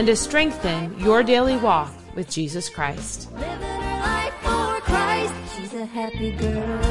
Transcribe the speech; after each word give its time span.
and 0.00 0.06
to 0.06 0.16
strengthen 0.16 0.98
your 0.98 1.22
daily 1.22 1.58
walk 1.58 1.92
with 2.14 2.30
Jesus 2.30 2.70
Christ. 2.70 3.28
Christ. 4.80 5.34
She's 5.54 5.74
a 5.74 5.84
happy 5.84 6.30
girl. 6.32 6.89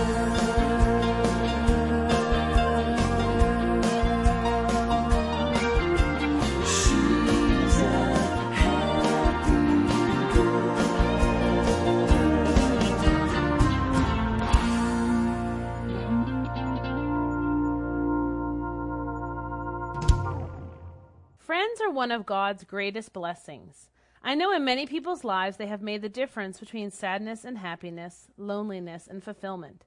Friends 21.70 21.82
are 21.82 21.92
one 21.92 22.10
of 22.10 22.26
God's 22.26 22.64
greatest 22.64 23.14
blessings. 23.14 23.92
I 24.24 24.34
know 24.34 24.52
in 24.52 24.66
many 24.66 24.88
people's 24.88 25.24
lives 25.24 25.58
they 25.58 25.68
have 25.68 25.84
made 25.84 26.02
the 26.02 26.10
difference 26.10 26.60
between 26.60 26.90
sadness 26.90 27.46
and 27.46 27.60
happiness, 27.60 28.28
loneliness 28.38 29.06
and 29.06 29.24
fulfillment. 29.24 29.86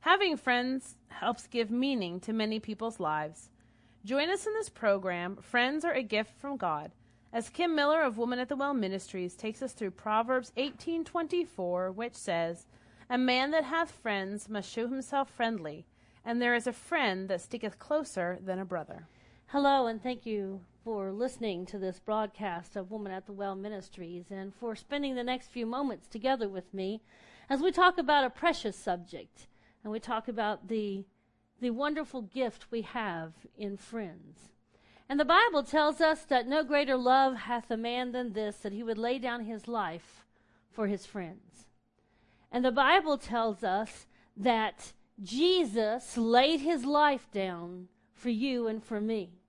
Having 0.00 0.38
friends 0.38 0.96
helps 1.08 1.46
give 1.46 1.70
meaning 1.70 2.20
to 2.20 2.32
many 2.32 2.58
people's 2.58 2.98
lives. 2.98 3.50
Join 4.02 4.30
us 4.30 4.46
in 4.46 4.54
this 4.54 4.70
program, 4.70 5.36
Friends 5.36 5.84
Are 5.84 5.92
a 5.92 6.02
Gift 6.02 6.40
from 6.40 6.56
God, 6.56 6.90
as 7.34 7.50
Kim 7.50 7.74
Miller 7.74 8.00
of 8.00 8.16
Woman 8.16 8.38
at 8.38 8.48
the 8.48 8.56
Well 8.56 8.72
Ministries 8.72 9.36
takes 9.36 9.60
us 9.60 9.74
through 9.74 9.90
Proverbs 9.90 10.52
18:24, 10.56 11.92
which 11.92 12.14
says, 12.14 12.66
"A 13.10 13.18
man 13.18 13.50
that 13.50 13.64
hath 13.64 13.90
friends 13.90 14.48
must 14.48 14.70
show 14.70 14.88
himself 14.88 15.28
friendly, 15.28 15.84
and 16.24 16.40
there 16.40 16.54
is 16.54 16.66
a 16.66 16.72
friend 16.72 17.28
that 17.28 17.42
sticketh 17.42 17.78
closer 17.78 18.38
than 18.40 18.58
a 18.58 18.64
brother." 18.64 19.06
Hello, 19.52 19.88
and 19.88 20.00
thank 20.00 20.26
you 20.26 20.60
for 20.84 21.10
listening 21.10 21.66
to 21.66 21.76
this 21.76 21.98
broadcast 21.98 22.76
of 22.76 22.92
Woman 22.92 23.10
at 23.10 23.26
the 23.26 23.32
Well 23.32 23.56
Ministries 23.56 24.26
and 24.30 24.54
for 24.54 24.76
spending 24.76 25.16
the 25.16 25.24
next 25.24 25.48
few 25.48 25.66
moments 25.66 26.06
together 26.06 26.48
with 26.48 26.72
me 26.72 27.02
as 27.48 27.60
we 27.60 27.72
talk 27.72 27.98
about 27.98 28.22
a 28.22 28.30
precious 28.30 28.76
subject 28.76 29.48
and 29.82 29.92
we 29.92 29.98
talk 29.98 30.28
about 30.28 30.68
the, 30.68 31.04
the 31.60 31.70
wonderful 31.70 32.22
gift 32.22 32.66
we 32.70 32.82
have 32.82 33.32
in 33.58 33.76
friends. 33.76 34.52
And 35.08 35.18
the 35.18 35.24
Bible 35.24 35.64
tells 35.64 36.00
us 36.00 36.22
that 36.26 36.46
no 36.46 36.62
greater 36.62 36.96
love 36.96 37.34
hath 37.34 37.72
a 37.72 37.76
man 37.76 38.12
than 38.12 38.34
this, 38.34 38.58
that 38.58 38.72
he 38.72 38.84
would 38.84 38.98
lay 38.98 39.18
down 39.18 39.46
his 39.46 39.66
life 39.66 40.24
for 40.70 40.86
his 40.86 41.06
friends. 41.06 41.66
And 42.52 42.64
the 42.64 42.70
Bible 42.70 43.18
tells 43.18 43.64
us 43.64 44.06
that 44.36 44.92
Jesus 45.20 46.16
laid 46.16 46.60
his 46.60 46.84
life 46.84 47.26
down 47.32 47.88
for 48.14 48.30
you 48.30 48.68
and 48.68 48.84
for 48.84 49.00
me. 49.00 49.39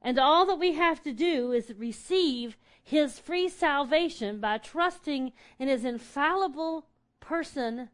And 0.00 0.18
all 0.18 0.46
that 0.46 0.58
we 0.58 0.72
have 0.72 1.02
to 1.02 1.12
do 1.12 1.52
is 1.52 1.72
receive 1.76 2.56
his 2.82 3.18
free 3.18 3.48
salvation 3.48 4.40
by 4.40 4.58
trusting 4.58 5.32
in 5.58 5.68
his 5.68 5.84
infallible 5.84 6.86
person 7.20 7.90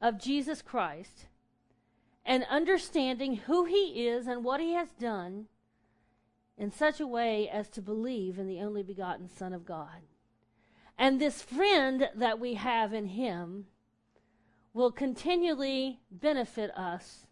of 0.00 0.18
Jesus 0.18 0.62
Christ 0.62 1.26
and 2.24 2.44
understanding 2.50 3.36
who 3.36 3.64
he 3.64 4.06
is 4.08 4.26
and 4.26 4.44
what 4.44 4.60
he 4.60 4.72
has 4.72 4.90
done 4.90 5.46
in 6.56 6.70
such 6.70 7.00
a 7.00 7.06
way 7.06 7.48
as 7.48 7.68
to 7.70 7.82
believe 7.82 8.38
in 8.38 8.46
the 8.46 8.60
only 8.60 8.82
begotten 8.82 9.28
Son 9.28 9.52
of 9.52 9.64
God. 9.64 10.02
And 10.98 11.20
this 11.20 11.40
friend 11.40 12.08
that 12.14 12.38
we 12.38 12.54
have 12.54 12.92
in 12.92 13.06
him 13.06 13.66
will 14.74 14.92
continually 14.92 16.00
benefit 16.10 16.70
us, 16.76 17.26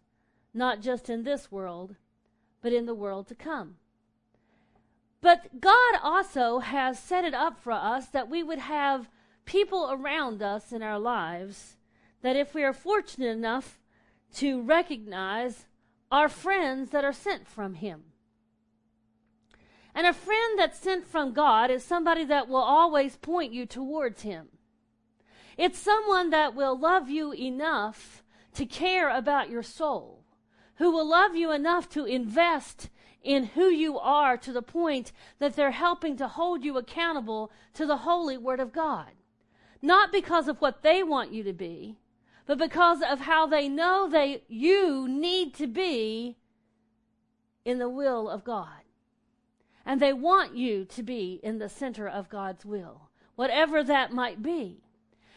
not 0.53 0.81
just 0.81 1.09
in 1.09 1.23
this 1.23 1.51
world, 1.51 1.95
but 2.61 2.73
in 2.73 2.85
the 2.85 2.95
world 2.95 3.27
to 3.27 3.35
come. 3.35 3.75
But 5.21 5.59
God 5.59 5.95
also 6.01 6.59
has 6.59 6.97
set 6.97 7.25
it 7.25 7.33
up 7.33 7.59
for 7.59 7.73
us 7.73 8.07
that 8.07 8.29
we 8.29 8.41
would 8.41 8.59
have 8.59 9.09
people 9.45 9.89
around 9.91 10.41
us 10.41 10.71
in 10.71 10.81
our 10.81 10.99
lives 10.99 11.75
that 12.21 12.35
if 12.35 12.53
we 12.53 12.63
are 12.63 12.73
fortunate 12.73 13.29
enough 13.29 13.79
to 14.35 14.61
recognize 14.61 15.65
are 16.11 16.29
friends 16.29 16.89
that 16.91 17.03
are 17.03 17.13
sent 17.13 17.47
from 17.47 17.75
Him. 17.75 18.03
And 19.93 20.05
a 20.07 20.13
friend 20.13 20.57
that's 20.57 20.79
sent 20.79 21.05
from 21.05 21.33
God 21.33 21.69
is 21.71 21.83
somebody 21.83 22.23
that 22.25 22.47
will 22.47 22.57
always 22.57 23.17
point 23.17 23.53
you 23.53 23.65
towards 23.65 24.21
Him. 24.21 24.47
It's 25.57 25.79
someone 25.79 26.29
that 26.29 26.55
will 26.55 26.77
love 26.77 27.09
you 27.09 27.33
enough 27.33 28.23
to 28.53 28.65
care 28.65 29.09
about 29.09 29.49
your 29.49 29.63
soul, 29.63 30.18
who 30.79 30.91
will 30.91 31.07
love 31.07 31.35
you 31.35 31.51
enough 31.51 31.89
to 31.89 32.05
invest 32.05 32.89
in 33.21 33.43
who 33.47 33.65
you 33.65 33.99
are 33.99 34.37
to 34.37 34.53
the 34.53 34.61
point 34.61 35.11
that 35.37 35.55
they're 35.55 35.71
helping 35.71 36.15
to 36.17 36.27
hold 36.27 36.63
you 36.63 36.77
accountable 36.77 37.51
to 37.73 37.85
the 37.85 37.97
holy 37.97 38.37
word 38.37 38.61
of 38.61 38.71
God. 38.71 39.09
Not 39.81 40.11
because 40.11 40.47
of 40.47 40.59
what 40.61 40.81
they 40.81 41.03
want 41.03 41.33
you 41.33 41.43
to 41.43 41.53
be, 41.53 41.97
but 42.45 42.57
because 42.57 43.01
of 43.01 43.19
how 43.21 43.45
they 43.45 43.67
know 43.67 44.09
they 44.09 44.43
you 44.47 45.07
need 45.07 45.53
to 45.55 45.67
be 45.67 46.37
in 47.65 47.77
the 47.77 47.89
will 47.89 48.29
of 48.29 48.45
God. 48.45 48.83
And 49.85 50.01
they 50.01 50.13
want 50.13 50.55
you 50.55 50.85
to 50.85 51.03
be 51.03 51.41
in 51.43 51.59
the 51.59 51.69
center 51.69 52.07
of 52.07 52.29
God's 52.29 52.65
will, 52.65 53.09
whatever 53.35 53.83
that 53.83 54.13
might 54.13 54.41
be. 54.41 54.81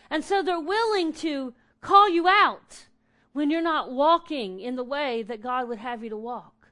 And 0.09 0.25
so 0.25 0.41
they're 0.43 0.61
willing 0.61 1.13
to 1.15 1.53
call 1.81 2.09
you 2.09 2.29
out 2.29 2.87
when 3.33 3.51
you're 3.51 3.63
not 3.63 3.93
walking 3.93 4.61
in 4.61 4.77
the 4.77 4.85
way 4.85 5.23
that 5.23 5.43
God 5.43 5.69
would 5.69 5.79
have 5.79 6.03
you 6.03 6.11
to 6.11 6.17
walk. 6.17 6.69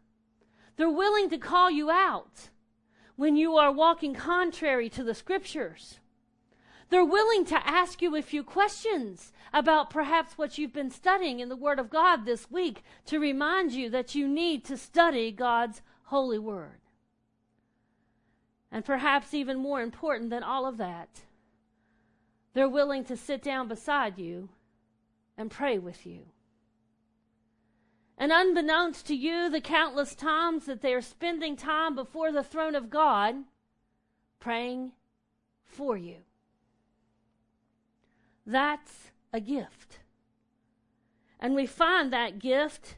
They're 0.77 0.91
willing 0.91 1.31
to 1.31 1.39
call 1.39 1.71
you 1.71 1.91
out 1.91 2.51
when 3.17 3.37
you 3.37 3.57
are 3.57 3.73
walking 3.73 4.15
contrary 4.15 4.89
to 4.91 5.05
the 5.05 5.15
scriptures. 5.15 5.99
They're 6.89 7.05
willing 7.05 7.45
to 7.47 7.69
ask 7.69 8.03
you 8.03 8.17
a 8.17 8.23
few 8.23 8.43
questions 8.43 9.33
about 9.53 9.91
perhaps 9.91 10.37
what 10.37 10.59
you've 10.59 10.73
been 10.73 10.91
studying 10.91 11.41
in 11.41 11.49
the 11.49 11.57
Word 11.57 11.79
of 11.79 11.91
God 11.91 12.25
this 12.25 12.51
week 12.51 12.83
to 13.07 13.19
remind 13.19 13.73
you 13.73 13.91
that 13.91 14.15
you 14.15 14.27
need 14.27 14.65
to 14.65 14.77
study 14.77 15.31
God's 15.31 15.83
holy 16.05 16.39
Word. 16.39 16.81
And 18.73 18.85
perhaps 18.85 19.35
even 19.35 19.59
more 19.59 19.83
important 19.83 20.31
than 20.31 20.43
all 20.43 20.67
of 20.67 20.77
that, 20.79 21.21
they're 22.55 22.69
willing 22.69 23.05
to 23.05 23.17
sit 23.17 23.43
down 23.43 23.69
beside 23.69 24.19
you 24.19 24.49
and 25.37 25.51
pray 25.51 25.79
with 25.79 26.07
you. 26.07 26.27
And 28.21 28.33
unbeknownst 28.33 29.07
to 29.07 29.17
you, 29.17 29.49
the 29.49 29.63
countless 29.63 30.15
times 30.15 30.67
that 30.67 30.83
they 30.83 30.93
are 30.93 31.01
spending 31.01 31.57
time 31.57 31.95
before 31.95 32.31
the 32.31 32.45
throne 32.45 32.75
of 32.75 32.91
God 32.91 33.35
praying 34.39 34.93
for 35.65 35.97
you. 35.97 36.17
That's 38.47 39.11
a 39.33 39.41
gift. 39.41 40.01
And 41.41 41.55
we 41.55 41.65
find 41.65 42.13
that 42.13 42.39
gift 42.39 42.97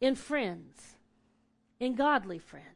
in 0.00 0.14
friends, 0.14 0.94
in 1.80 1.96
godly 1.96 2.38
friends. 2.38 2.68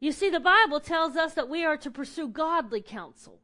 You 0.00 0.12
see, 0.12 0.30
the 0.30 0.40
Bible 0.40 0.80
tells 0.80 1.14
us 1.14 1.34
that 1.34 1.50
we 1.50 1.62
are 1.62 1.76
to 1.76 1.90
pursue 1.90 2.28
godly 2.28 2.80
counsel. 2.80 3.38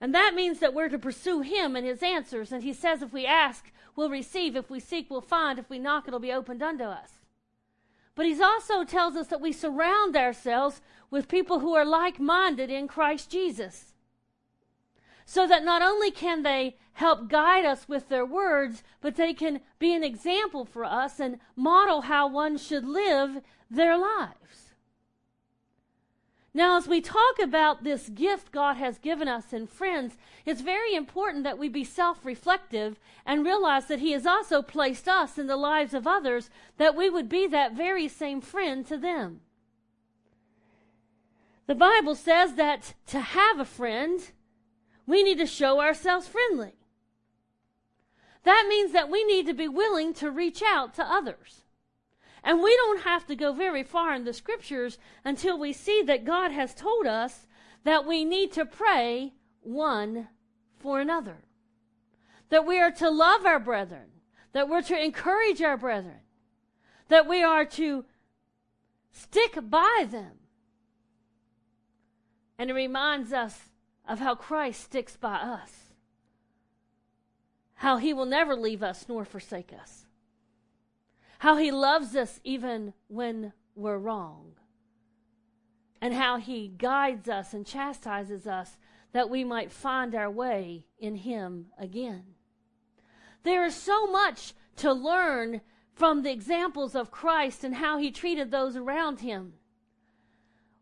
And 0.00 0.12
that 0.12 0.34
means 0.34 0.58
that 0.58 0.74
we're 0.74 0.88
to 0.88 0.98
pursue 0.98 1.42
Him 1.42 1.76
and 1.76 1.86
His 1.86 2.02
answers. 2.02 2.50
And 2.50 2.64
He 2.64 2.72
says, 2.72 3.02
if 3.02 3.12
we 3.12 3.26
ask, 3.26 3.70
we'll 4.00 4.10
receive. 4.10 4.56
If 4.56 4.70
we 4.70 4.80
seek, 4.80 5.10
we'll 5.10 5.20
find. 5.20 5.58
If 5.58 5.68
we 5.68 5.78
knock, 5.78 6.08
it'll 6.08 6.20
be 6.20 6.32
opened 6.32 6.62
unto 6.62 6.84
us. 6.84 7.10
But 8.14 8.24
He 8.24 8.42
also 8.42 8.82
tells 8.82 9.14
us 9.14 9.26
that 9.26 9.42
we 9.42 9.52
surround 9.52 10.16
ourselves 10.16 10.80
with 11.10 11.28
people 11.28 11.60
who 11.60 11.74
are 11.74 11.84
like 11.84 12.18
minded 12.18 12.70
in 12.70 12.88
Christ 12.88 13.30
Jesus. 13.30 13.92
So 15.26 15.46
that 15.46 15.64
not 15.64 15.82
only 15.82 16.10
can 16.10 16.42
they 16.42 16.76
help 16.94 17.28
guide 17.28 17.66
us 17.66 17.88
with 17.88 18.08
their 18.08 18.24
words, 18.24 18.82
but 19.02 19.16
they 19.16 19.34
can 19.34 19.60
be 19.78 19.94
an 19.94 20.02
example 20.02 20.64
for 20.64 20.84
us 20.84 21.20
and 21.20 21.38
model 21.54 22.02
how 22.02 22.26
one 22.26 22.56
should 22.56 22.86
live 22.86 23.42
their 23.70 23.98
lives. 23.98 24.69
Now, 26.52 26.76
as 26.76 26.88
we 26.88 27.00
talk 27.00 27.38
about 27.40 27.84
this 27.84 28.08
gift 28.08 28.50
God 28.50 28.76
has 28.76 28.98
given 28.98 29.28
us 29.28 29.52
in 29.52 29.68
friends, 29.68 30.16
it's 30.44 30.60
very 30.60 30.94
important 30.94 31.44
that 31.44 31.58
we 31.58 31.68
be 31.68 31.84
self 31.84 32.24
reflective 32.24 32.98
and 33.24 33.44
realize 33.44 33.86
that 33.86 34.00
He 34.00 34.12
has 34.12 34.26
also 34.26 34.60
placed 34.60 35.08
us 35.08 35.38
in 35.38 35.46
the 35.46 35.56
lives 35.56 35.94
of 35.94 36.08
others, 36.08 36.50
that 36.76 36.96
we 36.96 37.08
would 37.08 37.28
be 37.28 37.46
that 37.46 37.74
very 37.74 38.08
same 38.08 38.40
friend 38.40 38.84
to 38.86 38.96
them. 38.96 39.40
The 41.66 41.76
Bible 41.76 42.16
says 42.16 42.54
that 42.54 42.94
to 43.06 43.20
have 43.20 43.60
a 43.60 43.64
friend, 43.64 44.20
we 45.06 45.22
need 45.22 45.38
to 45.38 45.46
show 45.46 45.80
ourselves 45.80 46.26
friendly. 46.26 46.74
That 48.42 48.66
means 48.68 48.90
that 48.90 49.08
we 49.08 49.22
need 49.22 49.46
to 49.46 49.54
be 49.54 49.68
willing 49.68 50.12
to 50.14 50.32
reach 50.32 50.62
out 50.62 50.94
to 50.94 51.04
others. 51.04 51.62
And 52.42 52.62
we 52.62 52.74
don't 52.76 53.02
have 53.02 53.26
to 53.26 53.36
go 53.36 53.52
very 53.52 53.82
far 53.82 54.14
in 54.14 54.24
the 54.24 54.32
scriptures 54.32 54.98
until 55.24 55.58
we 55.58 55.72
see 55.72 56.02
that 56.02 56.24
God 56.24 56.52
has 56.52 56.74
told 56.74 57.06
us 57.06 57.46
that 57.84 58.06
we 58.06 58.24
need 58.24 58.52
to 58.52 58.64
pray 58.64 59.34
one 59.62 60.28
for 60.78 61.00
another. 61.00 61.44
That 62.48 62.66
we 62.66 62.80
are 62.80 62.90
to 62.92 63.10
love 63.10 63.44
our 63.44 63.60
brethren. 63.60 64.06
That 64.52 64.68
we're 64.68 64.82
to 64.82 65.02
encourage 65.02 65.62
our 65.62 65.76
brethren. 65.76 66.20
That 67.08 67.28
we 67.28 67.42
are 67.42 67.64
to 67.66 68.04
stick 69.12 69.58
by 69.62 70.06
them. 70.10 70.32
And 72.58 72.70
it 72.70 72.74
reminds 72.74 73.32
us 73.32 73.70
of 74.08 74.18
how 74.18 74.34
Christ 74.34 74.84
sticks 74.84 75.16
by 75.16 75.36
us. 75.36 75.72
How 77.74 77.96
he 77.96 78.12
will 78.12 78.26
never 78.26 78.54
leave 78.54 78.82
us 78.82 79.06
nor 79.08 79.24
forsake 79.24 79.72
us. 79.72 80.06
How 81.40 81.56
he 81.56 81.70
loves 81.70 82.14
us 82.16 82.38
even 82.44 82.92
when 83.08 83.54
we're 83.74 83.96
wrong. 83.96 84.52
And 85.98 86.12
how 86.12 86.36
he 86.36 86.68
guides 86.68 87.30
us 87.30 87.54
and 87.54 87.64
chastises 87.64 88.46
us 88.46 88.76
that 89.12 89.30
we 89.30 89.42
might 89.42 89.72
find 89.72 90.14
our 90.14 90.30
way 90.30 90.84
in 90.98 91.14
him 91.14 91.68
again. 91.78 92.24
There 93.42 93.64
is 93.64 93.74
so 93.74 94.06
much 94.06 94.52
to 94.76 94.92
learn 94.92 95.62
from 95.94 96.24
the 96.24 96.30
examples 96.30 96.94
of 96.94 97.10
Christ 97.10 97.64
and 97.64 97.74
how 97.74 97.96
he 97.96 98.10
treated 98.10 98.50
those 98.50 98.76
around 98.76 99.20
him. 99.20 99.54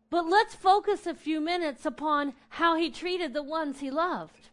But 0.09 0.27
let's 0.27 0.55
focus 0.55 1.07
a 1.07 1.13
few 1.13 1.39
minutes 1.39 1.85
upon 1.85 2.33
how 2.49 2.75
he 2.75 2.91
treated 2.91 3.33
the 3.33 3.43
ones 3.43 3.79
he 3.79 3.89
loved. 3.89 4.49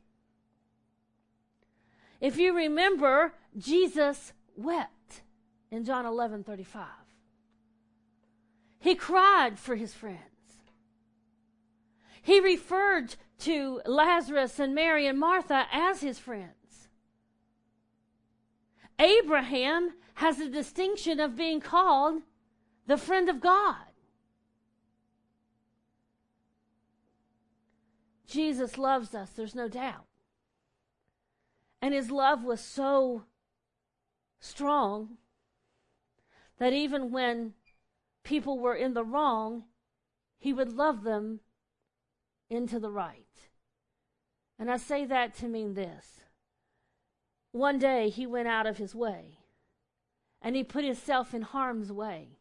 If 2.21 2.37
you 2.37 2.55
remember, 2.55 3.35
Jesus 3.59 4.33
wept 4.55 4.93
in 5.71 5.85
John 5.85 6.07
11 6.07 6.45
35. 6.45 6.87
He 8.79 8.95
cried 8.95 9.59
for 9.59 9.75
his 9.75 9.95
friends. 9.95 10.21
He 12.23 12.41
referred 12.41 13.17
to 13.41 13.81
Lazarus 13.87 14.59
and 14.59 14.75
Mary 14.75 15.07
and 15.07 15.19
Martha 15.19 15.67
as 15.73 16.01
his 16.01 16.19
friends. 16.19 16.89
Abraham 18.99 19.95
has 20.15 20.39
the 20.39 20.49
distinction 20.49 21.21
of 21.21 21.37
being 21.37 21.61
called 21.61 22.23
the 22.87 22.97
friend 22.97 23.29
of 23.29 23.41
God. 23.41 23.77
Jesus 28.27 28.77
loves 28.77 29.15
us, 29.15 29.31
there's 29.31 29.55
no 29.55 29.69
doubt. 29.69 30.05
And 31.81 31.95
his 31.95 32.11
love 32.11 32.43
was 32.43 32.61
so 32.61 33.25
strong 34.41 35.19
that 36.59 36.73
even 36.73 37.11
when 37.11 37.55
people 38.25 38.59
were 38.59 38.75
in 38.75 38.95
the 38.95 39.05
wrong, 39.05 39.65
he 40.39 40.53
would 40.53 40.73
love 40.73 41.03
them 41.03 41.41
into 42.49 42.79
the 42.79 42.91
right. 42.91 43.27
And 44.59 44.71
I 44.71 44.77
say 44.77 45.05
that 45.05 45.35
to 45.37 45.49
mean 45.49 45.75
this. 45.75 46.21
One 47.53 47.79
day 47.79 48.09
he 48.09 48.27
went 48.27 48.49
out 48.49 48.67
of 48.67 48.79
his 48.79 48.95
way 48.95 49.39
and 50.43 50.55
he 50.55 50.65
put 50.65 50.85
himself 50.85 51.35
in 51.35 51.43
harm's 51.43 51.91
way 51.91 52.39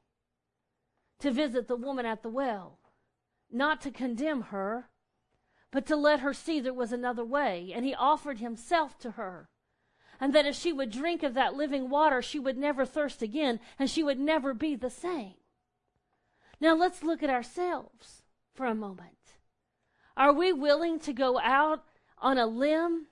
to 1.20 1.32
visit 1.32 1.68
the 1.68 1.76
woman 1.76 2.06
at 2.06 2.22
the 2.24 2.30
well, 2.30 2.80
not 3.52 3.82
to 3.82 3.92
condemn 3.92 4.44
her, 4.44 4.90
but 5.72 5.86
to 5.88 5.96
let 5.96 6.20
her 6.20 6.34
see 6.34 6.60
there 6.60 6.74
was 6.74 6.92
another 6.92 7.26
way. 7.26 7.72
And 7.74 7.86
he 7.86 7.94
offered 7.94 8.40
himself 8.40 8.98
to 9.00 9.12
her. 9.12 9.50
And 10.20 10.34
that 10.34 10.46
if 10.46 10.56
she 10.56 10.72
would 10.72 10.92
drink 10.92 11.24
of 11.24 11.34
that 11.34 11.56
living 11.56 11.90
water, 11.90 12.22
she 12.22 12.40
would 12.40 12.58
never 12.58 12.86
thirst 12.86 13.22
again 13.22 13.60
and 13.78 13.90
she 13.90 14.04
would 14.04 14.20
never 14.20 14.54
be 14.54 14.76
the 14.76 14.90
same. 14.90 15.34
Now 16.60 16.76
let's 16.76 17.04
look 17.04 17.22
at 17.22 17.30
ourselves 17.30 18.22
for 18.54 18.66
a 18.66 18.76
moment. 18.76 19.12
Are 20.16 20.32
we 20.32 20.54
willing 20.54 21.00
to 21.00 21.14
go 21.14 21.40
out 21.40 21.84
on 22.18 22.38
a 22.38 22.48
limb 22.48 23.08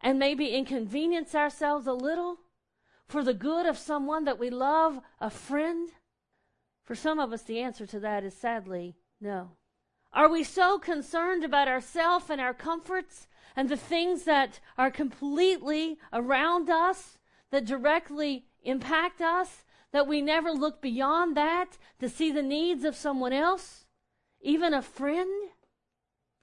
and 0.00 0.18
maybe 0.18 0.54
inconvenience 0.54 1.34
ourselves 1.34 1.86
a 1.86 1.92
little 1.92 2.38
for 3.08 3.24
the 3.24 3.34
good 3.34 3.66
of 3.66 3.76
someone 3.76 4.24
that 4.24 4.38
we 4.38 4.50
love, 4.50 5.00
a 5.20 5.30
friend? 5.30 5.90
For 6.84 6.94
some 6.94 7.18
of 7.18 7.32
us, 7.32 7.42
the 7.42 7.58
answer 7.58 7.86
to 7.86 8.00
that 8.00 8.22
is 8.22 8.34
sadly 8.34 8.96
no. 9.20 9.56
Are 10.12 10.28
we 10.28 10.44
so 10.44 10.78
concerned 10.78 11.44
about 11.44 11.68
ourselves 11.68 12.30
and 12.30 12.40
our 12.40 12.54
comforts 12.54 13.26
and 13.56 13.68
the 13.68 13.76
things 13.76 14.24
that 14.24 14.60
are 14.76 14.90
completely 14.90 15.98
around 16.12 16.68
us 16.70 17.18
that 17.50 17.64
directly 17.64 18.44
impact 18.62 19.20
us 19.20 19.64
that 19.92 20.06
we 20.06 20.20
never 20.20 20.52
look 20.52 20.82
beyond 20.82 21.36
that 21.36 21.78
to 21.98 22.08
see 22.08 22.30
the 22.30 22.42
needs 22.42 22.84
of 22.84 22.94
someone 22.94 23.32
else, 23.32 23.86
even 24.40 24.74
a 24.74 24.82
friend? 24.82 25.50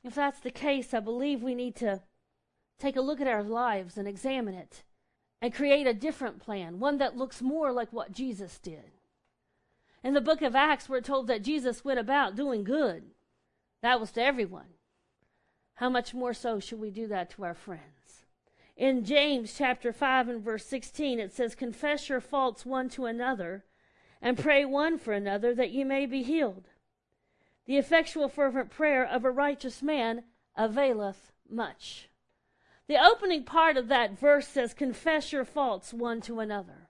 If 0.03 0.15
that's 0.15 0.39
the 0.39 0.51
case, 0.51 0.93
I 0.93 0.99
believe 0.99 1.43
we 1.43 1.55
need 1.55 1.75
to 1.77 2.01
take 2.79 2.95
a 2.95 3.01
look 3.01 3.21
at 3.21 3.27
our 3.27 3.43
lives 3.43 3.97
and 3.97 4.07
examine 4.07 4.55
it 4.55 4.83
and 5.41 5.53
create 5.53 5.85
a 5.85 5.93
different 5.93 6.39
plan, 6.39 6.79
one 6.79 6.97
that 6.97 7.15
looks 7.15 7.41
more 7.41 7.71
like 7.71 7.93
what 7.93 8.11
Jesus 8.11 8.57
did. 8.59 8.91
In 10.03 10.13
the 10.13 10.21
book 10.21 10.41
of 10.41 10.55
Acts, 10.55 10.89
we're 10.89 11.01
told 11.01 11.27
that 11.27 11.43
Jesus 11.43 11.85
went 11.85 11.99
about 11.99 12.35
doing 12.35 12.63
good 12.63 13.03
that 13.83 13.99
was 13.99 14.11
to 14.13 14.23
everyone. 14.23 14.69
How 15.75 15.89
much 15.89 16.13
more 16.13 16.33
so 16.33 16.59
should 16.59 16.79
we 16.79 16.91
do 16.91 17.07
that 17.07 17.29
to 17.31 17.43
our 17.43 17.53
friends? 17.53 18.25
In 18.75 19.05
James 19.05 19.55
chapter 19.55 19.93
5 19.93 20.29
and 20.29 20.41
verse 20.41 20.65
16, 20.65 21.19
it 21.19 21.33
says, 21.33 21.55
Confess 21.55 22.09
your 22.09 22.21
faults 22.21 22.65
one 22.65 22.89
to 22.89 23.05
another, 23.05 23.65
and 24.21 24.37
pray 24.37 24.65
one 24.65 24.97
for 24.97 25.13
another 25.13 25.53
that 25.53 25.71
ye 25.71 25.83
may 25.83 26.05
be 26.05 26.23
healed. 26.23 26.69
The 27.65 27.77
effectual 27.77 28.29
fervent 28.29 28.69
prayer 28.69 29.05
of 29.05 29.25
a 29.25 29.31
righteous 29.31 29.81
man 29.81 30.23
availeth 30.55 31.31
much. 31.49 32.09
The 32.87 33.03
opening 33.03 33.43
part 33.43 33.77
of 33.77 33.87
that 33.87 34.17
verse 34.17 34.47
says, 34.47 34.73
Confess 34.73 35.31
your 35.31 35.45
faults 35.45 35.93
one 35.93 36.21
to 36.21 36.39
another. 36.39 36.89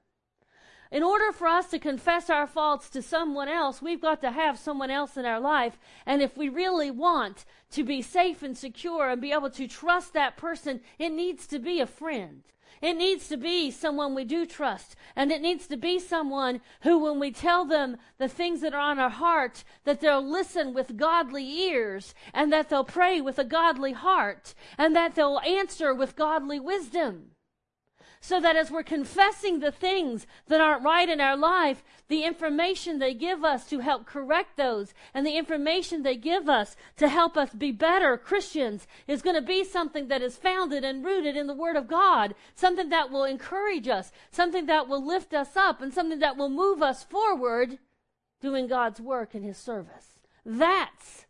In 0.94 1.02
order 1.02 1.32
for 1.32 1.48
us 1.48 1.72
to 1.72 1.80
confess 1.80 2.30
our 2.30 2.46
faults 2.46 2.88
to 2.92 3.02
someone 3.02 3.48
else, 3.48 3.82
we've 3.82 4.00
got 4.00 4.22
to 4.22 4.30
have 4.30 4.60
someone 4.60 4.92
else 4.92 5.18
in 5.18 5.26
our 5.26 5.40
life. 5.40 5.80
And 6.06 6.22
if 6.22 6.38
we 6.38 6.50
really 6.50 6.92
want 6.92 7.46
to 7.72 7.84
be 7.84 8.04
safe 8.04 8.44
and 8.44 8.56
secure 8.56 9.10
and 9.10 9.20
be 9.20 9.32
able 9.32 9.50
to 9.50 9.68
trust 9.68 10.14
that 10.14 10.38
person, 10.38 10.82
it 11.00 11.10
needs 11.10 11.48
to 11.48 11.58
be 11.58 11.80
a 11.80 11.88
friend. 11.88 12.44
It 12.80 12.94
needs 12.94 13.28
to 13.30 13.38
be 13.38 13.72
someone 13.72 14.14
we 14.14 14.24
do 14.24 14.46
trust. 14.46 14.96
And 15.16 15.32
it 15.32 15.42
needs 15.42 15.66
to 15.70 15.78
be 15.78 15.98
someone 15.98 16.62
who, 16.82 17.00
when 17.00 17.20
we 17.20 17.32
tell 17.32 17.66
them 17.66 17.98
the 18.20 18.28
things 18.28 18.62
that 18.62 18.76
are 18.76 18.92
on 18.92 19.00
our 19.00 19.10
heart, 19.10 19.64
that 19.86 20.00
they'll 20.00 20.22
listen 20.24 20.76
with 20.76 20.96
godly 20.96 21.44
ears 21.44 22.14
and 22.36 22.54
that 22.54 22.70
they'll 22.70 22.84
pray 22.84 23.20
with 23.20 23.40
a 23.40 23.44
godly 23.44 23.94
heart 23.94 24.54
and 24.78 24.96
that 24.96 25.16
they'll 25.16 25.40
answer 25.40 25.92
with 25.92 26.16
godly 26.16 26.60
wisdom 26.60 27.33
so 28.24 28.40
that 28.40 28.56
as 28.56 28.72
we're 28.72 28.84
confessing 28.84 29.60
the 29.60 29.72
things 29.72 30.26
that 30.48 30.62
aren't 30.62 30.82
right 30.82 31.10
in 31.10 31.20
our 31.20 31.36
life, 31.36 31.84
the 32.08 32.24
information 32.24 32.98
they 32.98 33.14
give 33.14 33.44
us 33.44 33.66
to 33.66 33.80
help 33.80 34.06
correct 34.06 34.56
those 34.56 34.94
and 35.14 35.26
the 35.26 35.36
information 35.36 36.04
they 36.04 36.16
give 36.16 36.48
us 36.48 36.78
to 36.96 37.10
help 37.10 37.36
us 37.36 37.50
be 37.54 37.70
better 37.70 38.18
Christians 38.18 38.88
is 39.08 39.22
going 39.22 39.36
to 39.36 39.42
be 39.42 39.66
something 39.66 40.08
that 40.08 40.22
is 40.22 40.38
founded 40.38 40.86
and 40.86 41.04
rooted 41.04 41.36
in 41.36 41.48
the 41.48 41.54
Word 41.54 41.76
of 41.76 41.90
God, 41.90 42.34
something 42.56 42.88
that 42.88 43.12
will 43.12 43.26
encourage 43.26 43.90
us, 43.90 44.14
something 44.32 44.68
that 44.68 44.88
will 44.88 45.06
lift 45.06 45.34
us 45.34 45.58
up, 45.58 45.82
and 45.82 45.94
something 45.94 46.20
that 46.20 46.38
will 46.38 46.50
move 46.50 46.82
us 46.82 47.04
forward 47.04 47.78
doing 48.40 48.68
God's 48.68 49.02
work 49.02 49.36
in 49.36 49.44
His 49.44 49.58
service. 49.58 50.22
That's 50.46 51.26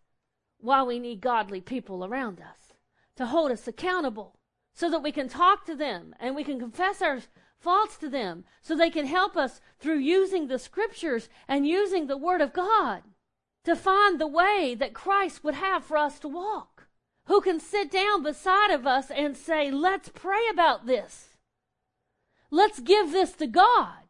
why 0.60 0.84
we 0.84 1.00
need 1.00 1.22
godly 1.22 1.60
people 1.60 2.06
around 2.06 2.40
us 2.40 2.74
to 3.16 3.26
hold 3.26 3.52
us 3.52 3.68
accountable 3.68 4.36
so 4.74 4.90
that 4.90 5.04
we 5.04 5.12
can 5.12 5.30
talk 5.30 5.66
to 5.66 5.76
them 5.76 6.16
and 6.20 6.36
we 6.36 6.44
can 6.44 6.60
confess 6.60 7.02
our 7.02 7.20
faults 7.60 7.98
to 7.98 8.10
them 8.10 8.44
so 8.62 8.76
they 8.76 8.90
can 8.90 9.06
help 9.06 9.38
us 9.38 9.62
through 9.80 10.00
using 10.00 10.48
the 10.48 10.60
scriptures 10.60 11.30
and 11.48 11.68
using 11.68 12.08
the 12.08 12.18
word 12.18 12.42
of 12.42 12.54
God 12.54 13.04
to 13.64 13.76
find 13.76 14.20
the 14.20 14.28
way 14.28 14.76
that 14.78 14.94
Christ 14.94 15.44
would 15.44 15.56
have 15.56 15.84
for 15.86 15.98
us 15.98 16.20
to 16.20 16.28
walk. 16.28 16.88
Who 17.28 17.40
can 17.40 17.60
sit 17.60 17.90
down 17.90 18.24
beside 18.24 18.72
of 18.72 18.86
us 18.86 19.10
and 19.10 19.38
say, 19.38 19.72
let's 19.72 20.10
pray 20.10 20.42
about 20.52 20.86
this. 20.86 21.30
Let's 22.52 22.82
give 22.82 23.12
this 23.12 23.32
to 23.34 23.48
God. 23.48 24.03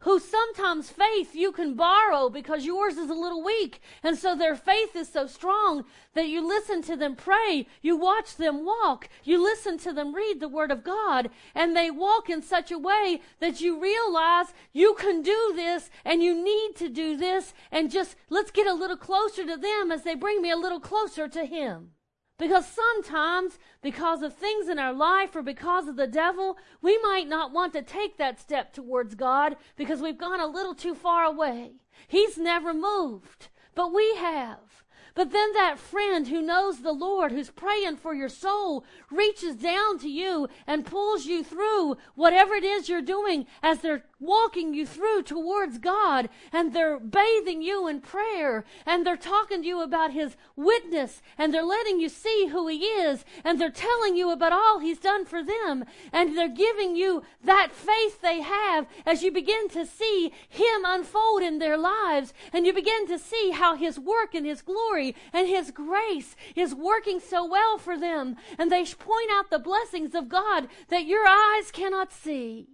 Who 0.00 0.20
sometimes 0.20 0.90
faith 0.90 1.34
you 1.34 1.50
can 1.50 1.74
borrow 1.74 2.28
because 2.28 2.64
yours 2.64 2.96
is 2.96 3.10
a 3.10 3.14
little 3.14 3.42
weak. 3.42 3.80
And 4.02 4.16
so 4.16 4.36
their 4.36 4.54
faith 4.54 4.94
is 4.94 5.08
so 5.08 5.26
strong 5.26 5.84
that 6.14 6.28
you 6.28 6.46
listen 6.46 6.82
to 6.82 6.96
them 6.96 7.16
pray, 7.16 7.66
you 7.82 7.96
watch 7.96 8.36
them 8.36 8.64
walk, 8.64 9.08
you 9.24 9.42
listen 9.42 9.76
to 9.78 9.92
them 9.92 10.14
read 10.14 10.38
the 10.40 10.48
Word 10.48 10.70
of 10.70 10.84
God, 10.84 11.30
and 11.54 11.76
they 11.76 11.90
walk 11.90 12.30
in 12.30 12.42
such 12.42 12.70
a 12.70 12.78
way 12.78 13.20
that 13.40 13.60
you 13.60 13.80
realize 13.80 14.46
you 14.72 14.94
can 14.94 15.22
do 15.22 15.52
this 15.54 15.90
and 16.04 16.22
you 16.22 16.34
need 16.34 16.76
to 16.76 16.88
do 16.88 17.16
this, 17.16 17.52
and 17.72 17.90
just 17.90 18.16
let's 18.30 18.50
get 18.50 18.66
a 18.66 18.74
little 18.74 18.96
closer 18.96 19.44
to 19.44 19.56
them 19.56 19.90
as 19.90 20.04
they 20.04 20.14
bring 20.14 20.40
me 20.40 20.50
a 20.50 20.56
little 20.56 20.80
closer 20.80 21.28
to 21.28 21.44
Him. 21.44 21.90
Because 22.38 22.66
sometimes, 22.66 23.58
because 23.82 24.22
of 24.22 24.34
things 24.34 24.68
in 24.68 24.78
our 24.78 24.92
life 24.92 25.34
or 25.34 25.42
because 25.42 25.88
of 25.88 25.96
the 25.96 26.06
devil, 26.06 26.56
we 26.80 26.96
might 27.02 27.28
not 27.28 27.52
want 27.52 27.72
to 27.72 27.82
take 27.82 28.16
that 28.16 28.38
step 28.38 28.72
towards 28.72 29.16
God 29.16 29.56
because 29.76 30.00
we've 30.00 30.18
gone 30.18 30.40
a 30.40 30.46
little 30.46 30.74
too 30.74 30.94
far 30.94 31.24
away. 31.24 31.72
He's 32.06 32.38
never 32.38 32.72
moved, 32.72 33.48
but 33.74 33.92
we 33.92 34.14
have. 34.16 34.84
But 35.18 35.32
then 35.32 35.52
that 35.54 35.80
friend 35.80 36.28
who 36.28 36.40
knows 36.40 36.82
the 36.82 36.92
Lord, 36.92 37.32
who's 37.32 37.50
praying 37.50 37.96
for 37.96 38.14
your 38.14 38.28
soul, 38.28 38.84
reaches 39.10 39.56
down 39.56 39.98
to 39.98 40.08
you 40.08 40.46
and 40.64 40.86
pulls 40.86 41.26
you 41.26 41.42
through 41.42 41.96
whatever 42.14 42.54
it 42.54 42.62
is 42.62 42.88
you're 42.88 43.02
doing 43.02 43.46
as 43.60 43.80
they're 43.80 44.04
walking 44.20 44.74
you 44.74 44.84
through 44.84 45.22
towards 45.22 45.78
God 45.78 46.28
and 46.52 46.72
they're 46.72 46.98
bathing 46.98 47.62
you 47.62 47.86
in 47.86 48.00
prayer 48.00 48.64
and 48.84 49.06
they're 49.06 49.16
talking 49.16 49.62
to 49.62 49.68
you 49.68 49.82
about 49.82 50.12
His 50.12 50.36
witness 50.56 51.22
and 51.36 51.52
they're 51.52 51.62
letting 51.62 52.00
you 52.00 52.08
see 52.08 52.48
who 52.48 52.66
He 52.68 52.78
is 52.84 53.24
and 53.44 53.60
they're 53.60 53.70
telling 53.70 54.16
you 54.16 54.30
about 54.30 54.52
all 54.52 54.80
He's 54.80 54.98
done 54.98 55.24
for 55.24 55.42
them 55.42 55.84
and 56.12 56.36
they're 56.36 56.48
giving 56.48 56.96
you 56.96 57.22
that 57.44 57.70
faith 57.72 58.20
they 58.20 58.40
have 58.40 58.86
as 59.06 59.22
you 59.22 59.30
begin 59.30 59.68
to 59.70 59.86
see 59.86 60.32
Him 60.48 60.82
unfold 60.84 61.42
in 61.42 61.58
their 61.58 61.76
lives 61.76 62.32
and 62.52 62.66
you 62.66 62.72
begin 62.72 63.06
to 63.08 63.18
see 63.18 63.50
how 63.50 63.76
His 63.76 63.98
work 63.98 64.34
and 64.34 64.46
His 64.46 64.62
glory 64.62 65.14
and 65.32 65.46
His 65.46 65.70
grace 65.70 66.34
is 66.56 66.74
working 66.74 67.20
so 67.20 67.46
well 67.46 67.78
for 67.78 67.98
them 67.98 68.36
and 68.58 68.70
they 68.70 68.84
point 68.84 69.30
out 69.32 69.50
the 69.50 69.58
blessings 69.58 70.14
of 70.14 70.28
God 70.28 70.68
that 70.88 71.06
your 71.06 71.26
eyes 71.26 71.70
cannot 71.70 72.12
see. 72.12 72.68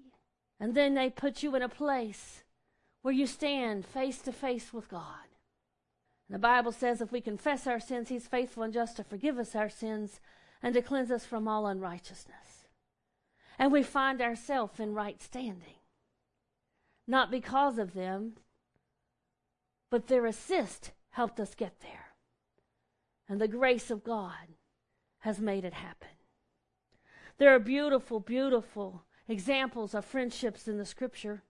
And 0.60 0.74
then 0.74 0.94
they 0.94 1.10
put 1.10 1.42
you 1.42 1.54
in 1.54 1.62
a 1.62 1.68
place 1.68 2.42
where 3.02 3.14
you 3.14 3.26
stand 3.26 3.84
face 3.84 4.18
to 4.22 4.32
face 4.32 4.72
with 4.72 4.88
God. 4.88 5.28
And 6.28 6.34
the 6.34 6.38
Bible 6.38 6.72
says 6.72 7.00
if 7.00 7.12
we 7.12 7.20
confess 7.20 7.66
our 7.66 7.80
sins, 7.80 8.08
He's 8.08 8.26
faithful 8.26 8.62
and 8.62 8.72
just 8.72 8.96
to 8.96 9.04
forgive 9.04 9.38
us 9.38 9.54
our 9.54 9.68
sins 9.68 10.20
and 10.62 10.74
to 10.74 10.82
cleanse 10.82 11.10
us 11.10 11.24
from 11.24 11.46
all 11.46 11.66
unrighteousness. 11.66 12.66
And 13.58 13.70
we 13.70 13.82
find 13.82 14.22
ourselves 14.22 14.80
in 14.80 14.94
right 14.94 15.20
standing. 15.22 15.76
Not 17.06 17.30
because 17.30 17.78
of 17.78 17.92
them, 17.92 18.34
but 19.90 20.06
their 20.06 20.26
assist 20.26 20.92
helped 21.10 21.38
us 21.38 21.54
get 21.54 21.80
there. 21.80 22.14
And 23.28 23.40
the 23.40 23.48
grace 23.48 23.90
of 23.90 24.02
God 24.02 24.54
has 25.20 25.40
made 25.40 25.64
it 25.64 25.74
happen. 25.74 26.08
There 27.38 27.54
are 27.54 27.58
beautiful, 27.58 28.20
beautiful 28.20 29.04
examples 29.28 29.94
of 29.94 30.04
friendships 30.04 30.68
in 30.68 30.78
the 30.78 30.84
scripture. 30.84 31.42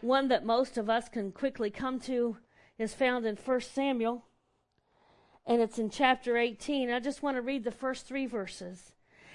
One 0.00 0.28
that 0.28 0.44
most 0.44 0.78
of 0.78 0.88
us 0.88 1.08
can 1.08 1.32
quickly 1.32 1.70
come 1.70 2.00
to 2.00 2.38
is 2.78 2.94
found 2.94 3.26
in 3.26 3.36
1 3.36 3.60
Samuel, 3.60 4.24
and 5.46 5.60
it's 5.60 5.78
in 5.78 5.90
chapter 5.90 6.36
18. 6.36 6.90
I 6.90 7.00
just 7.00 7.22
want 7.22 7.36
to 7.36 7.42
read 7.42 7.64
the 7.64 7.70
first 7.70 8.06
three 8.06 8.26
verses. 8.26 8.92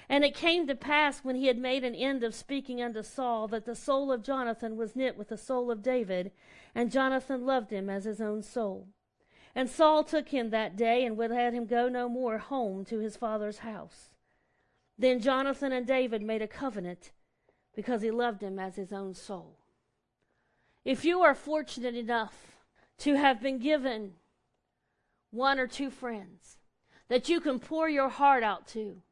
And 0.08 0.24
it 0.24 0.34
came 0.34 0.66
to 0.66 0.74
pass 0.74 1.20
when 1.20 1.36
he 1.36 1.46
had 1.46 1.58
made 1.58 1.82
an 1.82 1.94
end 1.94 2.22
of 2.22 2.34
speaking 2.34 2.80
unto 2.80 3.02
Saul 3.02 3.48
that 3.48 3.64
the 3.64 3.74
soul 3.74 4.12
of 4.12 4.22
Jonathan 4.22 4.76
was 4.76 4.94
knit 4.94 5.16
with 5.16 5.28
the 5.28 5.36
soul 5.36 5.70
of 5.70 5.82
David, 5.82 6.30
and 6.74 6.92
Jonathan 6.92 7.44
loved 7.44 7.70
him 7.72 7.90
as 7.90 8.04
his 8.04 8.20
own 8.20 8.42
soul. 8.42 8.88
And 9.54 9.68
Saul 9.68 10.04
took 10.04 10.28
him 10.28 10.50
that 10.50 10.76
day 10.76 11.04
and 11.04 11.16
would 11.16 11.30
let 11.30 11.54
him 11.54 11.66
go 11.66 11.88
no 11.88 12.08
more 12.08 12.38
home 12.38 12.84
to 12.84 12.98
his 12.98 13.16
father's 13.16 13.58
house. 13.58 14.10
Then 14.98 15.20
Jonathan 15.20 15.72
and 15.72 15.86
David 15.86 16.22
made 16.22 16.42
a 16.42 16.48
covenant 16.48 17.10
because 17.76 18.00
he 18.00 18.10
loved 18.10 18.42
him 18.42 18.58
as 18.58 18.74
his 18.74 18.92
own 18.92 19.14
soul. 19.14 19.58
If 20.84 21.04
you 21.04 21.20
are 21.20 21.34
fortunate 21.34 21.94
enough 21.94 22.56
to 22.98 23.14
have 23.14 23.40
been 23.42 23.58
given 23.58 24.14
one 25.30 25.58
or 25.58 25.66
two 25.66 25.90
friends 25.90 26.56
that 27.08 27.28
you 27.28 27.38
can 27.38 27.60
pour 27.60 27.88
your 27.88 28.08
heart 28.08 28.42
out 28.42 28.66
to, 28.68 29.02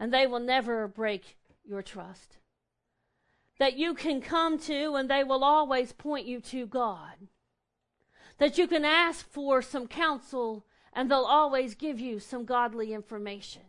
and 0.00 0.12
they 0.12 0.26
will 0.26 0.40
never 0.40 0.88
break 0.88 1.36
your 1.64 1.82
trust, 1.82 2.38
that 3.58 3.76
you 3.76 3.94
can 3.94 4.20
come 4.20 4.58
to 4.58 4.94
and 4.94 5.10
they 5.10 5.22
will 5.22 5.44
always 5.44 5.92
point 5.92 6.26
you 6.26 6.40
to 6.40 6.66
God, 6.66 7.28
that 8.38 8.56
you 8.56 8.66
can 8.66 8.84
ask 8.84 9.28
for 9.28 9.60
some 9.60 9.86
counsel 9.86 10.64
and 10.94 11.10
they'll 11.10 11.18
always 11.24 11.74
give 11.74 12.00
you 12.00 12.18
some 12.18 12.44
godly 12.44 12.94
information, 12.94 13.62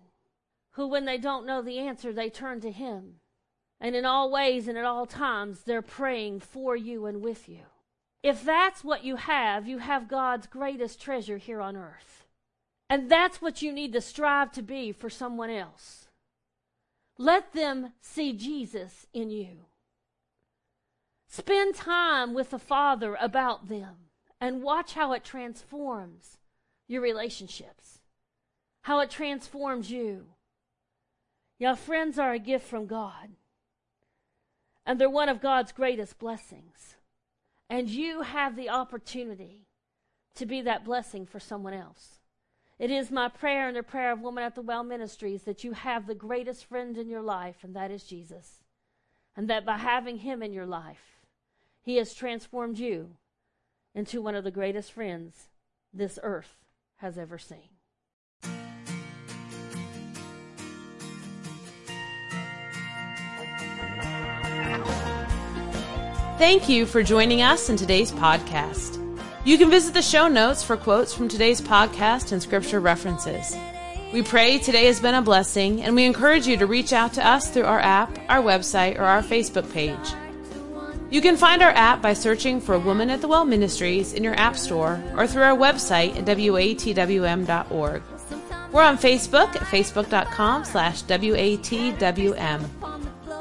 who, 0.71 0.87
when 0.87 1.05
they 1.05 1.17
don't 1.17 1.45
know 1.45 1.61
the 1.61 1.79
answer, 1.79 2.13
they 2.13 2.29
turn 2.29 2.61
to 2.61 2.71
Him 2.71 3.15
and 3.81 3.95
in 3.95 4.05
all 4.05 4.31
ways 4.31 4.67
and 4.67 4.77
at 4.77 4.85
all 4.85 5.05
times, 5.05 5.63
they're 5.63 5.81
praying 5.81 6.41
for 6.41 6.75
you 6.75 7.05
and 7.05 7.21
with 7.21 7.47
you. 7.47 7.61
If 8.21 8.43
that's 8.43 8.83
what 8.83 9.03
you 9.03 9.15
have, 9.15 9.67
you 9.67 9.77
have 9.77 10.09
God's 10.09 10.47
greatest 10.47 11.01
treasure 11.01 11.37
here 11.37 11.61
on 11.61 11.77
earth. 11.77 12.25
And 12.89 13.09
that's 13.09 13.41
what 13.41 13.61
you 13.61 13.71
need 13.71 13.93
to 13.93 14.01
strive 14.01 14.51
to 14.53 14.61
be 14.61 14.91
for 14.91 15.09
someone 15.09 15.49
else. 15.49 16.07
Let 17.17 17.53
them 17.53 17.93
see 18.01 18.33
Jesus 18.33 19.05
in 19.13 19.29
you. 19.29 19.65
Spend 21.27 21.75
time 21.75 22.33
with 22.33 22.49
the 22.49 22.59
Father 22.59 23.15
about 23.21 23.69
them 23.69 23.95
and 24.41 24.63
watch 24.63 24.93
how 24.93 25.13
it 25.13 25.23
transforms 25.23 26.37
your 26.87 27.01
relationships, 27.01 27.99
how 28.81 28.99
it 28.99 29.11
transforms 29.11 29.91
you. 29.91 30.25
Your 31.59 31.75
friends 31.75 32.17
are 32.17 32.33
a 32.33 32.39
gift 32.39 32.65
from 32.65 32.87
God 32.87 33.29
and 34.89 34.99
they're 34.99 35.07
one 35.07 35.29
of 35.29 35.39
God's 35.39 35.71
greatest 35.71 36.17
blessings. 36.17 36.95
And 37.69 37.87
you 37.87 38.23
have 38.23 38.55
the 38.55 38.69
opportunity 38.69 39.67
to 40.33 40.47
be 40.47 40.61
that 40.61 40.83
blessing 40.83 41.27
for 41.27 41.39
someone 41.39 41.75
else. 41.75 42.17
It 42.79 42.89
is 42.89 43.11
my 43.11 43.29
prayer 43.29 43.67
and 43.67 43.77
the 43.77 43.83
prayer 43.83 44.11
of 44.11 44.21
Woman 44.21 44.43
at 44.43 44.55
the 44.55 44.63
Well 44.63 44.83
Ministries 44.83 45.43
that 45.43 45.63
you 45.63 45.73
have 45.73 46.07
the 46.07 46.15
greatest 46.15 46.65
friend 46.65 46.97
in 46.97 47.07
your 47.07 47.21
life, 47.21 47.57
and 47.61 47.75
that 47.75 47.91
is 47.91 48.03
Jesus. 48.03 48.63
And 49.37 49.47
that 49.47 49.63
by 49.63 49.77
having 49.77 50.17
him 50.17 50.41
in 50.41 50.53
your 50.53 50.65
life, 50.65 51.19
he 51.83 51.97
has 51.97 52.15
transformed 52.15 52.79
you 52.79 53.11
into 53.93 54.23
one 54.23 54.33
of 54.33 54.43
the 54.43 54.49
greatest 54.49 54.91
friends 54.91 55.49
this 55.93 56.17
earth 56.23 56.55
has 56.95 57.15
ever 57.15 57.37
seen. 57.37 57.78
Thank 66.39 66.69
you 66.69 66.85
for 66.85 67.03
joining 67.03 67.41
us 67.41 67.67
in 67.69 67.75
today's 67.75 68.13
podcast. 68.13 68.95
You 69.43 69.57
can 69.57 69.69
visit 69.69 69.93
the 69.93 70.01
show 70.01 70.29
notes 70.29 70.63
for 70.63 70.77
quotes 70.77 71.13
from 71.13 71.27
today's 71.27 71.59
podcast 71.59 72.31
and 72.31 72.41
scripture 72.41 72.79
references. 72.79 73.57
We 74.13 74.23
pray 74.23 74.57
today 74.57 74.85
has 74.85 75.01
been 75.01 75.15
a 75.15 75.21
blessing, 75.21 75.83
and 75.83 75.97
we 75.97 76.05
encourage 76.05 76.47
you 76.47 76.55
to 76.55 76.65
reach 76.65 76.93
out 76.93 77.11
to 77.15 77.27
us 77.27 77.49
through 77.49 77.65
our 77.65 77.81
app, 77.81 78.17
our 78.29 78.41
website, 78.41 78.97
or 78.97 79.03
our 79.03 79.21
Facebook 79.21 79.69
page. 79.73 79.97
You 81.11 81.19
can 81.19 81.35
find 81.35 81.61
our 81.61 81.71
app 81.71 82.01
by 82.01 82.13
searching 82.13 82.61
for 82.61 82.79
Woman 82.79 83.09
at 83.09 83.19
the 83.19 83.27
Well 83.27 83.43
Ministries 83.43 84.13
in 84.13 84.23
your 84.23 84.39
app 84.39 84.55
store 84.55 85.03
or 85.17 85.27
through 85.27 85.43
our 85.43 85.57
website 85.57 86.15
at 86.15 86.23
watwm.org. 86.23 88.01
We're 88.71 88.83
on 88.83 88.97
Facebook 88.97 89.57
at 89.57 89.63
facebook.com 89.63 90.63
slash 90.63 91.03
watwm. 91.03 92.88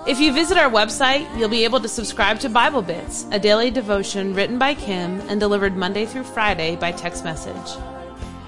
If 0.09 0.19
you 0.19 0.33
visit 0.33 0.57
our 0.57 0.71
website, 0.71 1.29
you'll 1.39 1.51
be 1.51 1.65
able 1.65 1.81
to 1.81 1.89
subscribe 1.89 2.41
to 2.41 2.49
Bible 2.49 2.81
Bits, 2.81 3.27
a 3.31 3.39
daily 3.39 3.71
devotion 3.71 4.33
written 4.33 4.59
by 4.59 4.73
Kim 4.73 5.21
and 5.29 5.39
delivered 5.39 5.77
Monday 5.77 6.07
through 6.07 6.25
Friday 6.25 6.77
by 6.77 6.93
text 6.93 7.25
message. 7.25 7.79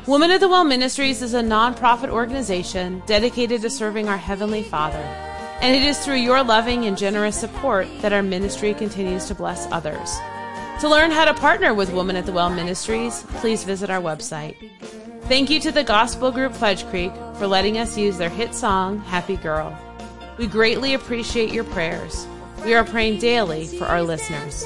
Woman 0.07 0.31
at 0.31 0.40
the 0.40 0.49
Well 0.49 0.64
Ministries 0.64 1.21
is 1.21 1.35
a 1.35 1.43
nonprofit 1.43 2.09
organization 2.09 3.02
dedicated 3.05 3.61
to 3.61 3.69
serving 3.69 4.09
our 4.09 4.17
Heavenly 4.17 4.62
Father, 4.62 5.05
and 5.61 5.76
it 5.76 5.83
is 5.83 6.02
through 6.02 6.14
your 6.14 6.43
loving 6.43 6.87
and 6.87 6.97
generous 6.97 7.38
support 7.38 7.87
that 8.00 8.14
our 8.14 8.23
ministry 8.23 8.73
continues 8.73 9.26
to 9.26 9.35
bless 9.35 9.71
others. 9.71 10.17
To 10.81 10.88
learn 10.88 11.11
how 11.11 11.26
to 11.26 11.35
partner 11.35 11.75
with 11.75 11.93
Woman 11.93 12.17
at 12.17 12.25
the 12.25 12.33
Well 12.33 12.49
Ministries, 12.49 13.23
please 13.35 13.64
visit 13.64 13.90
our 13.90 14.00
website. 14.00 14.57
Thank 15.25 15.50
you 15.50 15.61
to 15.61 15.73
the 15.73 15.85
gospel 15.85 16.33
group 16.33 16.55
Fudge 16.55 16.87
Creek 16.87 17.12
for 17.35 17.47
letting 17.47 17.76
us 17.76 17.99
use 17.99 18.17
their 18.17 18.31
hit 18.31 18.55
song, 18.55 19.00
Happy 19.00 19.37
Girl. 19.37 19.79
We 20.41 20.47
greatly 20.47 20.95
appreciate 20.95 21.53
your 21.53 21.65
prayers. 21.65 22.27
We 22.65 22.73
are 22.73 22.83
praying 22.83 23.19
daily 23.19 23.67
for 23.67 23.85
our 23.85 24.03
listeners. 24.03 24.65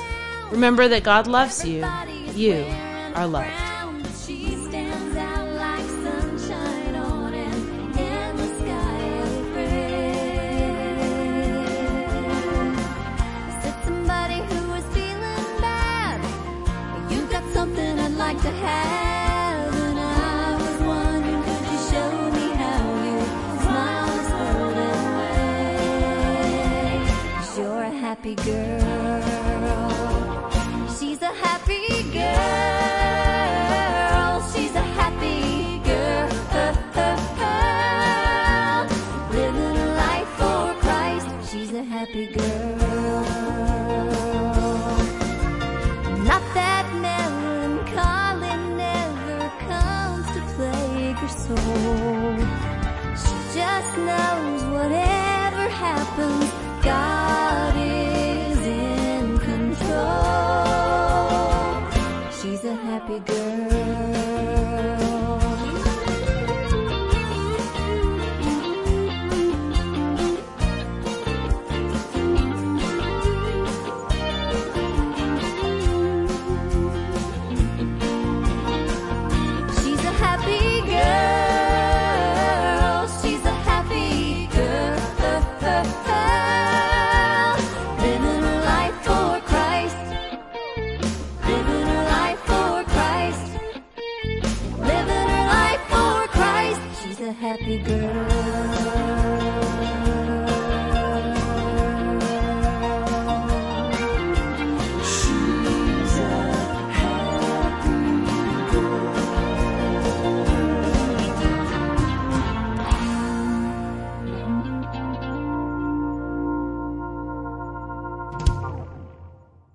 Remember 0.52 0.86
that 0.86 1.02
God 1.02 1.26
loves 1.26 1.64
you. 1.64 1.84
You 2.32 2.64
are 3.16 3.26
loved. 3.26 3.73
Happy 28.14 28.36
girl. 28.36 29.90
She's 30.96 31.20
a 31.20 31.32
happy 31.32 32.04
girl. 32.12 32.63